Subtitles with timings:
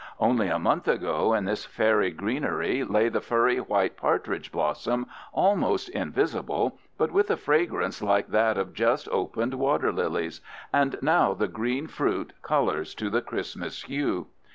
[0.19, 5.89] Only a month ago in this fairy greenery lay the furry white partridge blossom, almost
[5.89, 10.41] invisible, but with a fragrance like that of just opened water lilies,
[10.73, 14.25] and now the green fruit colors to the Christmas hue.